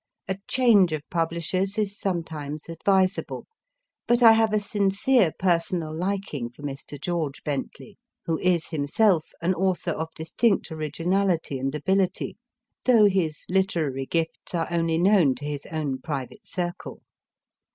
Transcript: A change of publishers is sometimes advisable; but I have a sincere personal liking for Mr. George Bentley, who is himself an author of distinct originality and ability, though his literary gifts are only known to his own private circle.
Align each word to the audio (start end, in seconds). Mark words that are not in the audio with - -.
A 0.27 0.37
change 0.47 0.93
of 0.93 1.07
publishers 1.11 1.77
is 1.77 1.95
sometimes 1.95 2.67
advisable; 2.67 3.45
but 4.07 4.23
I 4.23 4.31
have 4.31 4.51
a 4.51 4.59
sincere 4.59 5.31
personal 5.37 5.95
liking 5.95 6.49
for 6.49 6.63
Mr. 6.63 6.99
George 6.99 7.43
Bentley, 7.43 7.99
who 8.25 8.39
is 8.39 8.69
himself 8.69 9.25
an 9.43 9.53
author 9.53 9.91
of 9.91 10.07
distinct 10.15 10.71
originality 10.71 11.59
and 11.59 11.75
ability, 11.75 12.35
though 12.85 13.05
his 13.05 13.45
literary 13.47 14.07
gifts 14.07 14.55
are 14.55 14.65
only 14.71 14.97
known 14.97 15.35
to 15.35 15.45
his 15.45 15.67
own 15.71 15.99
private 15.99 16.47
circle. 16.47 17.03